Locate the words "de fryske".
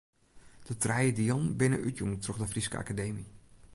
2.41-2.77